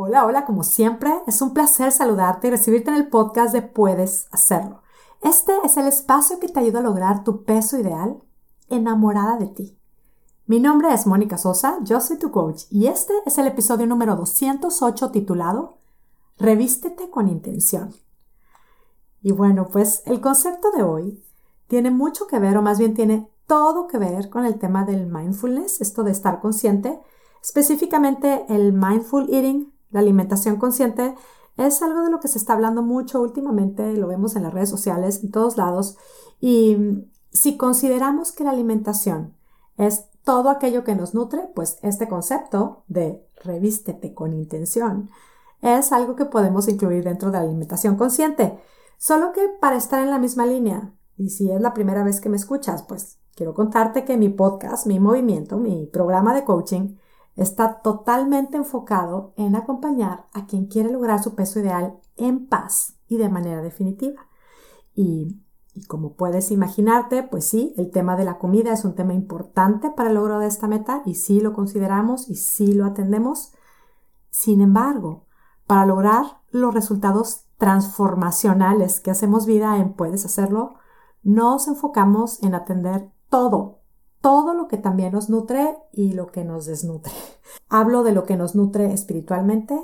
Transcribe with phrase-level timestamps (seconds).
[0.00, 4.28] Hola, hola, como siempre, es un placer saludarte y recibirte en el podcast de Puedes
[4.30, 4.80] Hacerlo.
[5.22, 8.22] Este es el espacio que te ayuda a lograr tu peso ideal
[8.68, 9.76] enamorada de ti.
[10.46, 14.14] Mi nombre es Mónica Sosa, yo soy tu coach y este es el episodio número
[14.14, 15.78] 208 titulado
[16.38, 17.92] Revístete con intención.
[19.20, 21.24] Y bueno, pues el concepto de hoy
[21.66, 25.08] tiene mucho que ver, o más bien tiene todo que ver con el tema del
[25.08, 27.00] mindfulness, esto de estar consciente,
[27.42, 31.14] específicamente el mindful eating, la alimentación consciente
[31.56, 34.68] es algo de lo que se está hablando mucho últimamente, lo vemos en las redes
[34.68, 35.96] sociales, en todos lados,
[36.40, 39.34] y si consideramos que la alimentación
[39.76, 45.10] es todo aquello que nos nutre, pues este concepto de revístete con intención
[45.62, 48.58] es algo que podemos incluir dentro de la alimentación consciente.
[48.98, 52.28] Solo que para estar en la misma línea, y si es la primera vez que
[52.28, 56.96] me escuchas, pues quiero contarte que mi podcast, mi movimiento, mi programa de coaching,
[57.38, 63.16] está totalmente enfocado en acompañar a quien quiere lograr su peso ideal en paz y
[63.16, 64.26] de manera definitiva.
[64.94, 65.40] Y,
[65.86, 70.08] como puedes imaginarte, pues sí, el tema de la comida es un tema importante para
[70.08, 73.52] el logro de esta meta y sí lo consideramos y sí lo atendemos.
[74.30, 75.26] Sin embargo,
[75.68, 80.74] para lograr los resultados transformacionales que hacemos vida en Puedes hacerlo,
[81.22, 83.77] nos enfocamos en atender todo
[84.20, 87.12] todo lo que también nos nutre y lo que nos desnutre.
[87.68, 89.78] Hablo de lo que nos nutre espiritualmente,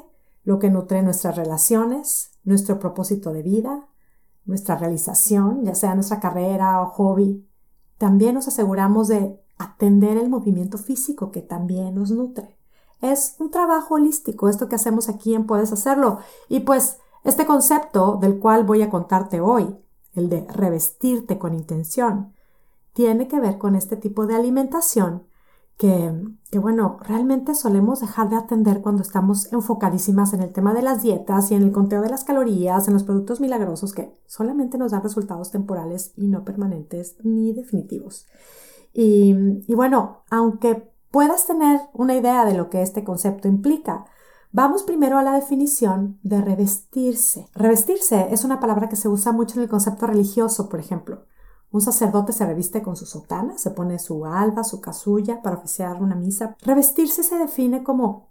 [0.44, 3.88] lo que nutre nuestras relaciones, nuestro propósito de vida,
[4.44, 7.48] nuestra realización, ya sea nuestra carrera o hobby.
[7.98, 12.56] También nos aseguramos de atender el movimiento físico que también nos nutre.
[13.00, 16.18] Es un trabajo holístico esto que hacemos aquí en Puedes Hacerlo.
[16.48, 19.76] Y pues este concepto del cual voy a contarte hoy,
[20.14, 22.33] el de revestirte con intención,
[22.94, 25.24] tiene que ver con este tipo de alimentación
[25.76, 26.12] que,
[26.50, 31.02] que, bueno, realmente solemos dejar de atender cuando estamos enfocadísimas en el tema de las
[31.02, 34.92] dietas y en el conteo de las calorías, en los productos milagrosos que solamente nos
[34.92, 38.26] dan resultados temporales y no permanentes ni definitivos.
[38.92, 39.34] Y,
[39.66, 44.06] y bueno, aunque puedas tener una idea de lo que este concepto implica,
[44.56, 47.48] Vamos primero a la definición de revestirse.
[47.56, 51.24] Revestirse es una palabra que se usa mucho en el concepto religioso, por ejemplo.
[51.74, 56.00] Un sacerdote se reviste con su sotana, se pone su alba, su casulla para oficiar
[56.00, 56.56] una misa.
[56.60, 58.28] Revestirse se define como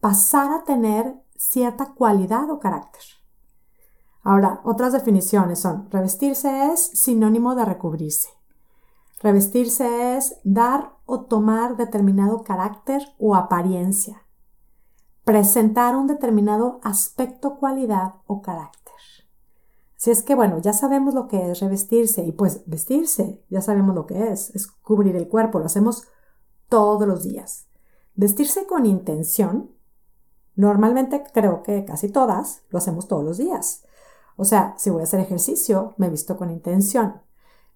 [0.00, 3.02] pasar a tener cierta cualidad o carácter.
[4.22, 8.30] Ahora, otras definiciones son, revestirse es sinónimo de recubrirse.
[9.20, 14.22] Revestirse es dar o tomar determinado carácter o apariencia.
[15.22, 18.85] Presentar un determinado aspecto, cualidad o carácter.
[19.96, 23.94] Si es que, bueno, ya sabemos lo que es revestirse y pues vestirse, ya sabemos
[23.94, 26.04] lo que es, es cubrir el cuerpo, lo hacemos
[26.68, 27.66] todos los días.
[28.14, 29.70] Vestirse con intención,
[30.54, 33.84] normalmente creo que casi todas lo hacemos todos los días.
[34.36, 37.22] O sea, si voy a hacer ejercicio, me visto con intención.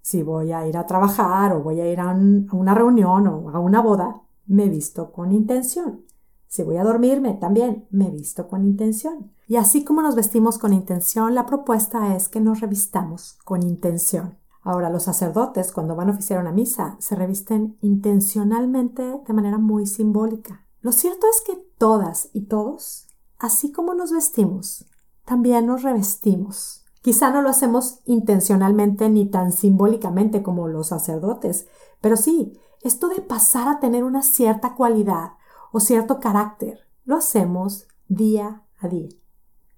[0.03, 3.51] Si voy a ir a trabajar o voy a ir a, a una reunión o
[3.51, 6.05] a una boda, me visto con intención.
[6.51, 9.31] Si voy a dormirme, también me visto con intención.
[9.47, 14.37] Y así como nos vestimos con intención, la propuesta es que nos revistamos con intención.
[14.61, 19.87] Ahora, los sacerdotes, cuando van a oficiar una misa, se revisten intencionalmente de manera muy
[19.87, 20.67] simbólica.
[20.81, 23.07] Lo cierto es que todas y todos,
[23.39, 24.87] así como nos vestimos,
[25.25, 26.85] también nos revestimos.
[27.01, 31.69] Quizá no lo hacemos intencionalmente ni tan simbólicamente como los sacerdotes,
[32.01, 35.35] pero sí, esto de pasar a tener una cierta cualidad,
[35.73, 36.81] o cierto carácter.
[37.05, 39.09] Lo hacemos día a día.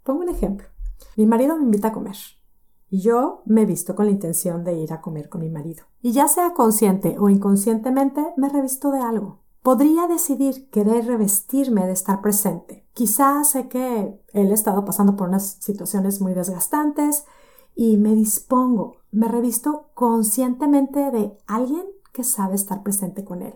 [0.02, 0.66] Pongo un ejemplo.
[1.16, 2.16] Mi marido me invita a comer
[2.92, 5.84] y yo me visto con la intención de ir a comer con mi marido.
[6.02, 9.40] Y ya sea consciente o inconscientemente, me revisto de algo.
[9.62, 12.86] Podría decidir querer revestirme de estar presente.
[12.92, 17.24] Quizás sé que él ha estado pasando por unas situaciones muy desgastantes
[17.74, 23.54] y me dispongo, me revisto conscientemente de alguien que sabe estar presente con él,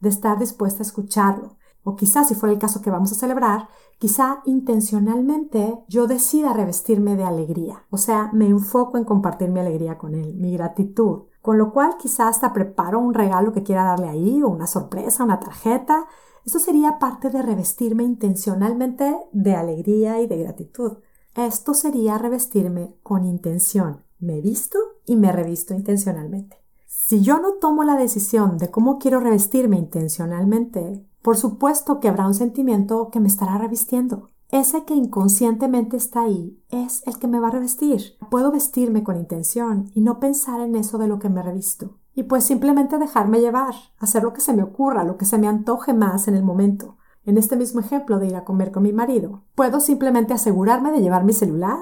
[0.00, 3.68] de estar dispuesta a escucharlo, o quizás si fuera el caso que vamos a celebrar,
[3.98, 7.84] quizá intencionalmente yo decida revestirme de alegría.
[7.90, 11.24] O sea, me enfoco en compartir mi alegría con él, mi gratitud.
[11.42, 15.24] Con lo cual quizá hasta preparo un regalo que quiera darle ahí, o una sorpresa,
[15.24, 16.06] una tarjeta.
[16.46, 20.98] Esto sería parte de revestirme intencionalmente de alegría y de gratitud.
[21.34, 24.04] Esto sería revestirme con intención.
[24.20, 26.56] Me visto y me revisto intencionalmente.
[26.86, 32.26] Si yo no tomo la decisión de cómo quiero revestirme intencionalmente, por supuesto que habrá
[32.26, 34.28] un sentimiento que me estará revistiendo.
[34.50, 38.18] Ese que inconscientemente está ahí es el que me va a revestir.
[38.30, 41.96] Puedo vestirme con intención y no pensar en eso de lo que me revisto.
[42.14, 45.48] Y pues simplemente dejarme llevar, hacer lo que se me ocurra, lo que se me
[45.48, 46.98] antoje más en el momento.
[47.26, 51.00] en este mismo ejemplo de ir a comer con mi marido, puedo simplemente asegurarme de
[51.00, 51.80] llevar mi celular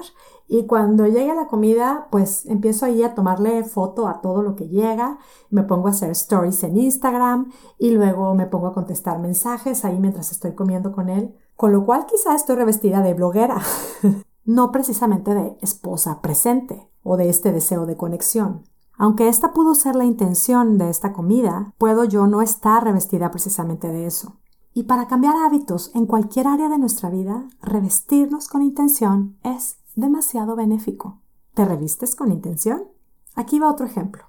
[0.53, 4.67] y cuando llegue la comida, pues empiezo ahí a tomarle foto a todo lo que
[4.67, 5.17] llega,
[5.49, 9.99] me pongo a hacer stories en Instagram y luego me pongo a contestar mensajes ahí
[9.99, 13.63] mientras estoy comiendo con él, con lo cual quizá estoy revestida de bloguera,
[14.45, 18.61] no precisamente de esposa presente o de este deseo de conexión.
[18.95, 23.87] Aunque esta pudo ser la intención de esta comida, puedo yo no estar revestida precisamente
[23.87, 24.37] de eso.
[24.75, 30.55] Y para cambiar hábitos en cualquier área de nuestra vida, revestirnos con intención es demasiado
[30.55, 31.21] benéfico.
[31.53, 32.87] ¿Te revistes con intención?
[33.35, 34.23] Aquí va otro ejemplo.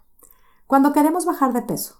[0.66, 1.96] Cuando queremos bajar de peso,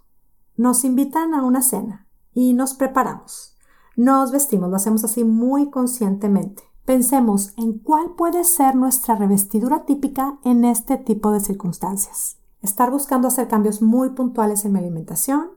[0.57, 3.57] nos invitan a una cena y nos preparamos.
[3.97, 6.63] Nos vestimos, lo hacemos así muy conscientemente.
[6.85, 12.39] Pensemos en cuál puede ser nuestra revestidura típica en este tipo de circunstancias.
[12.61, 15.51] Estar buscando hacer cambios muy puntuales en mi alimentación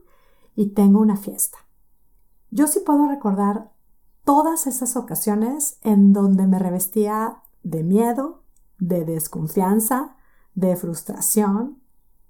[0.56, 1.58] y tengo una fiesta.
[2.50, 3.72] Yo sí puedo recordar
[4.24, 8.44] todas esas ocasiones en donde me revestía de miedo,
[8.80, 10.16] de desconfianza,
[10.56, 11.82] de frustración,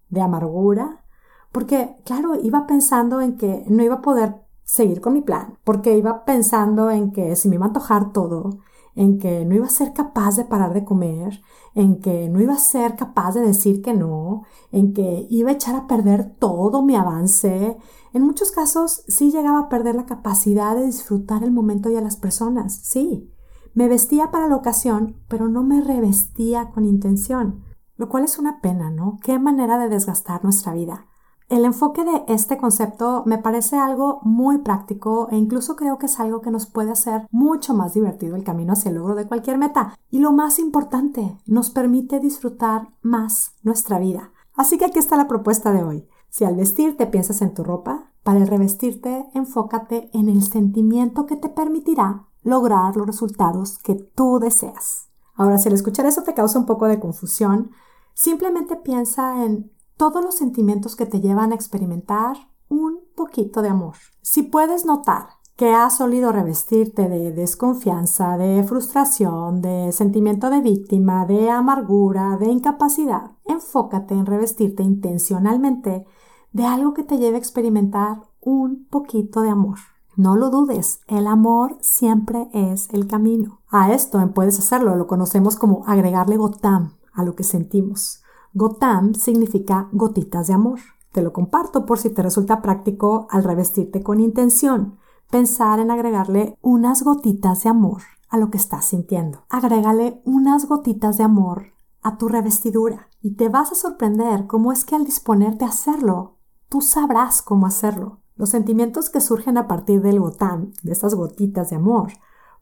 [0.10, 1.06] de amargura,
[1.52, 5.98] porque, claro, iba pensando en que no iba a poder seguir con mi plan, porque
[5.98, 8.60] iba pensando en que si me iba a antojar todo,
[8.96, 11.42] en que no iba a ser capaz de parar de comer,
[11.76, 15.54] en que no iba a ser capaz de decir que no, en que iba a
[15.54, 17.78] echar a perder todo mi avance.
[18.12, 22.02] En muchos casos sí llegaba a perder la capacidad de disfrutar el momento y a
[22.02, 23.32] las personas, sí.
[23.78, 27.64] Me vestía para la ocasión, pero no me revestía con intención,
[27.96, 29.20] lo cual es una pena, ¿no?
[29.22, 31.06] Qué manera de desgastar nuestra vida.
[31.48, 36.20] El enfoque de este concepto me parece algo muy práctico e incluso creo que es
[36.20, 39.60] algo que nos puede hacer mucho más divertido el camino hacia el logro de cualquier
[39.60, 39.94] meta.
[40.10, 44.32] Y lo más importante, nos permite disfrutar más nuestra vida.
[44.56, 46.08] Así que aquí está la propuesta de hoy.
[46.30, 51.36] Si al vestirte piensas en tu ropa, para el revestirte enfócate en el sentimiento que
[51.36, 55.10] te permitirá lograr los resultados que tú deseas.
[55.36, 57.72] Ahora, si al escuchar eso te causa un poco de confusión,
[58.14, 62.36] simplemente piensa en todos los sentimientos que te llevan a experimentar
[62.70, 63.96] un poquito de amor.
[64.22, 71.26] Si puedes notar que has solido revestirte de desconfianza, de frustración, de sentimiento de víctima,
[71.26, 76.06] de amargura, de incapacidad, enfócate en revestirte intencionalmente
[76.54, 79.80] de algo que te lleve a experimentar un poquito de amor.
[80.18, 83.62] No lo dudes, el amor siempre es el camino.
[83.70, 88.24] A esto puedes hacerlo, lo conocemos como agregarle gotam a lo que sentimos.
[88.56, 90.80] Gotam significa gotitas de amor.
[91.12, 94.98] Te lo comparto por si te resulta práctico al revestirte con intención.
[95.30, 99.44] Pensar en agregarle unas gotitas de amor a lo que estás sintiendo.
[99.50, 104.84] Agrégale unas gotitas de amor a tu revestidura y te vas a sorprender cómo es
[104.84, 106.38] que al disponerte a hacerlo,
[106.70, 108.18] tú sabrás cómo hacerlo.
[108.38, 112.14] Los sentimientos que surgen a partir del gotam, de estas gotitas de amor,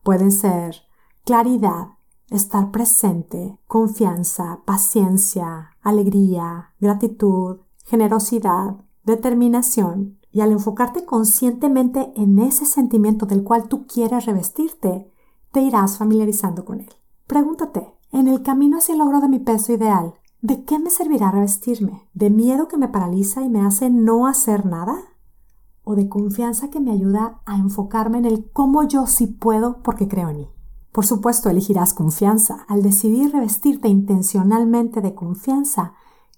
[0.04, 0.75] pueden ser
[1.25, 1.89] claridad,
[2.30, 10.19] estar presente, confianza, paciencia, alegría, gratitud, generosidad, determinación.
[10.31, 15.10] Y al enfocarte conscientemente en ese sentimiento del cual tú quieres revestirte,
[15.51, 16.89] te irás familiarizando con él.
[17.25, 21.31] Pregúntate, en el camino hacia el logro de mi peso ideal, ¿de qué me servirá
[21.31, 22.10] revestirme?
[22.13, 24.98] ¿De miedo que me paraliza y me hace no hacer nada?
[25.88, 30.08] ¿O de confianza que me ayuda a enfocarme en el cómo yo sí puedo porque
[30.08, 30.50] creo en mí?
[30.92, 32.66] Por supuesto, elegirás confianza.
[32.68, 35.94] Al decidir revestirte intencionalmente de confianza,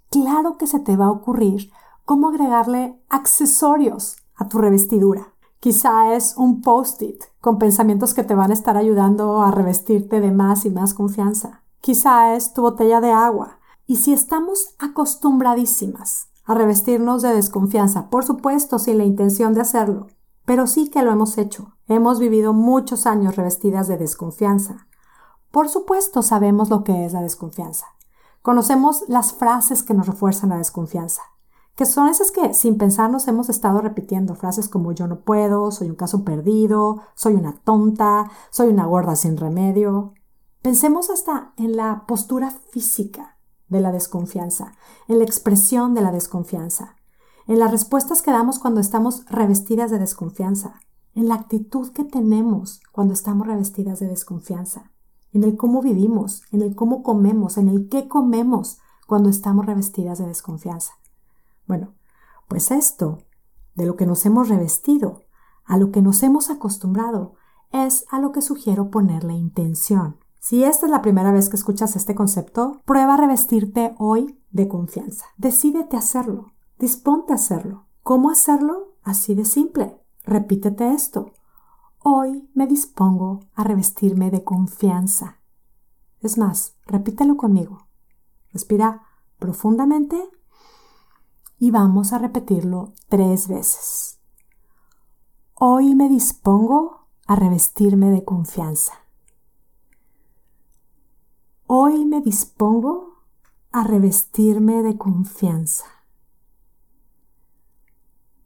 [0.10, 1.72] claro que se te va a ocurrir
[2.04, 5.34] cómo agregarle accesorios a tu revestidura.
[5.62, 10.32] Quizá es un post-it con pensamientos que te van a estar ayudando a revestirte de
[10.32, 11.64] más y más confianza.
[11.80, 13.60] Quizá es tu botella de agua.
[13.86, 20.08] Y si estamos acostumbradísimas a revestirnos de desconfianza, por supuesto sin la intención de hacerlo,
[20.46, 21.74] pero sí que lo hemos hecho.
[21.90, 24.88] Hemos vivido muchos años revestidas de desconfianza.
[25.52, 27.88] Por supuesto sabemos lo que es la desconfianza.
[28.42, 31.22] Conocemos las frases que nos refuerzan la desconfianza,
[31.76, 35.90] que son esas que sin pensarnos hemos estado repitiendo, frases como yo no puedo, soy
[35.90, 40.14] un caso perdido, soy una tonta, soy una gorda sin remedio.
[40.62, 43.37] Pensemos hasta en la postura física
[43.70, 44.74] de la desconfianza,
[45.08, 46.98] en la expresión de la desconfianza
[47.48, 50.82] en las respuestas que damos cuando estamos revestidas de desconfianza,
[51.16, 54.92] en la actitud que tenemos cuando estamos revestidas de desconfianza,
[55.32, 60.20] en el cómo vivimos, en el cómo comemos, en el qué comemos cuando estamos revestidas
[60.20, 60.94] de desconfianza.
[61.66, 61.96] Bueno,
[62.50, 63.24] pues esto,
[63.76, 65.24] de lo que nos hemos revestido,
[65.64, 67.36] a lo que nos hemos acostumbrado,
[67.72, 70.18] es a lo que sugiero ponerle intención.
[70.48, 74.70] Si esta es la primera vez que escuchas este concepto, prueba a revestirte hoy de
[74.70, 75.26] confianza.
[75.36, 76.54] Decídete hacerlo.
[76.80, 77.88] Disponte a hacerlo.
[78.02, 78.96] ¿Cómo hacerlo?
[79.04, 80.02] Así de simple.
[80.24, 81.34] Repítete esto.
[82.00, 85.42] Hoy me dispongo a revestirme de confianza.
[86.22, 87.90] Es más, repítelo conmigo.
[88.54, 89.02] Respira
[89.40, 90.30] profundamente
[91.60, 94.22] y vamos a repetirlo tres veces.
[95.56, 99.07] Hoy me dispongo a revestirme de confianza.
[101.70, 103.26] Hoy me dispongo
[103.74, 105.84] a revestirme de confianza.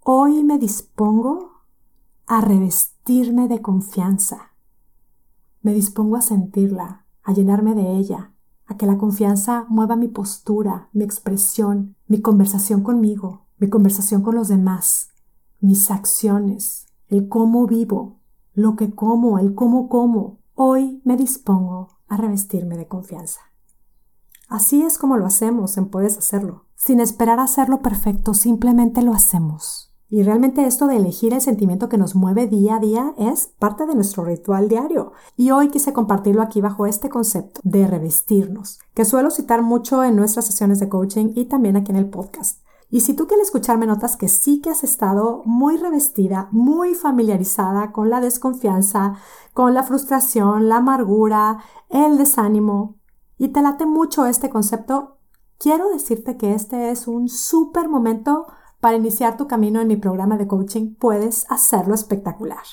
[0.04, 1.52] Hoy me dispongo
[2.26, 4.54] a revestirme de confianza.
[5.62, 8.34] Me dispongo a sentirla, a llenarme de ella,
[8.66, 14.34] a que la confianza mueva mi postura, mi expresión, mi conversación conmigo, mi conversación con
[14.34, 15.12] los demás,
[15.60, 18.20] mis acciones, el cómo vivo,
[18.56, 20.40] lo que como, el cómo como.
[20.56, 23.40] Hoy me dispongo a revestirme de confianza.
[24.50, 26.66] Así es como lo hacemos en Puedes Hacerlo.
[26.76, 29.94] Sin esperar a hacerlo perfecto, simplemente lo hacemos.
[30.10, 33.86] Y realmente esto de elegir el sentimiento que nos mueve día a día es parte
[33.86, 35.14] de nuestro ritual diario.
[35.38, 40.18] Y hoy quise compartirlo aquí bajo este concepto de revestirnos, que suelo citar mucho en
[40.18, 42.60] nuestras sesiones de coaching y también aquí en el podcast.
[42.94, 47.94] Y si tú quieres escucharme notas que sí que has estado muy revestida, muy familiarizada
[47.94, 49.16] con la desconfianza,
[49.54, 52.98] con la frustración, la amargura, el desánimo,
[53.38, 55.20] y te late mucho este concepto,
[55.58, 58.48] quiero decirte que este es un súper momento
[58.82, 62.66] para iniciar tu camino en mi programa de coaching, puedes hacerlo espectacular.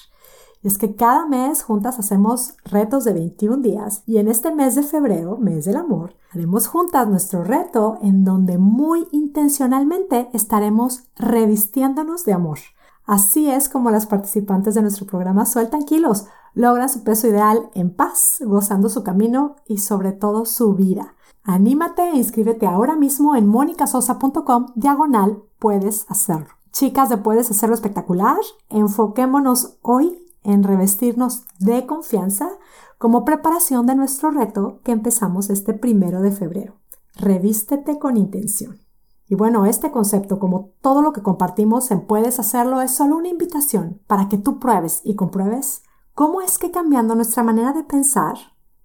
[0.63, 4.83] Es que cada mes juntas hacemos retos de 21 días y en este mes de
[4.83, 12.33] febrero, mes del amor, haremos juntas nuestro reto en donde muy intencionalmente estaremos revistiéndonos de
[12.33, 12.59] amor.
[13.05, 17.95] Así es como las participantes de nuestro programa Sueltan Kilos logran su peso ideal en
[17.95, 21.15] paz, gozando su camino y sobre todo su vida.
[21.45, 26.49] Anímate e inscríbete ahora mismo en monicasosa.com diagonal puedes hacerlo.
[26.73, 28.37] Chicas de Puedes Hacerlo Espectacular,
[28.69, 32.49] enfoquémonos hoy en revestirnos de confianza
[32.97, 36.81] como preparación de nuestro reto que empezamos este primero de febrero.
[37.15, 38.81] Revístete con intención.
[39.27, 43.29] Y bueno, este concepto, como todo lo que compartimos en Puedes Hacerlo, es solo una
[43.29, 45.83] invitación para que tú pruebes y compruebes
[46.15, 48.37] cómo es que cambiando nuestra manera de pensar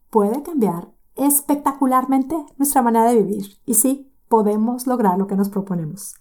[0.09, 3.45] puede cambiar espectacularmente nuestra manera de vivir.
[3.65, 6.15] Y sí, podemos lograr lo que nos proponemos.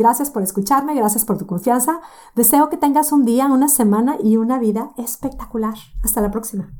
[0.00, 2.00] Gracias por escucharme, gracias por tu confianza.
[2.34, 5.74] Deseo que tengas un día, una semana y una vida espectacular.
[6.02, 6.70] Hasta la próxima.